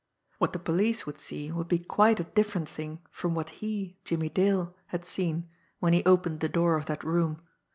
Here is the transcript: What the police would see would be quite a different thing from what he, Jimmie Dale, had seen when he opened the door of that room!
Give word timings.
What 0.39 0.51
the 0.53 0.57
police 0.57 1.05
would 1.05 1.19
see 1.19 1.51
would 1.51 1.67
be 1.67 1.77
quite 1.77 2.19
a 2.19 2.23
different 2.23 2.67
thing 2.67 3.03
from 3.11 3.35
what 3.35 3.49
he, 3.61 3.99
Jimmie 4.03 4.29
Dale, 4.29 4.75
had 4.87 5.05
seen 5.05 5.47
when 5.77 5.93
he 5.93 6.03
opened 6.05 6.39
the 6.39 6.49
door 6.49 6.75
of 6.75 6.87
that 6.87 7.03
room! 7.03 7.39